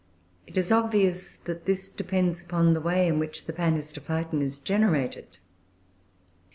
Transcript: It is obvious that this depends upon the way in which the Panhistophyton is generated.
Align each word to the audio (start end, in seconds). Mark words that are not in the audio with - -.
It 0.47 0.57
is 0.57 0.71
obvious 0.71 1.35
that 1.43 1.65
this 1.65 1.87
depends 1.87 2.41
upon 2.41 2.73
the 2.73 2.81
way 2.81 3.05
in 3.07 3.19
which 3.19 3.45
the 3.45 3.53
Panhistophyton 3.53 4.41
is 4.41 4.57
generated. 4.57 5.37